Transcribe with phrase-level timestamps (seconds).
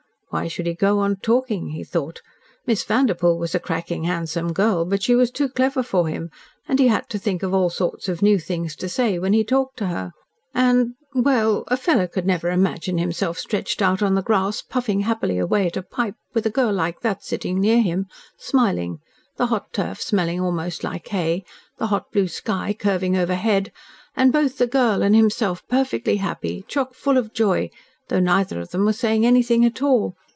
[0.33, 1.71] Why should he go on talking?
[1.71, 2.21] he thought.
[2.65, 6.31] Miss Vanderpoel was a cracking handsome girl, but she was too clever for him,
[6.69, 9.43] and he had to think of all sorts of new things to say when he
[9.43, 10.13] talked to her.
[10.53, 15.37] And well, a fellow could never imagine himself stretched out on the grass, puffing happily
[15.37, 18.05] away at a pipe, with a girl like that sitting near him,
[18.37, 18.99] smiling
[19.35, 21.43] the hot turf smelling almost like hay,
[21.77, 23.69] the hot blue sky curving overhead,
[24.15, 27.69] and both the girl and himself perfectly happy chock full of joy
[28.07, 30.13] though neither of them were saying anything at all.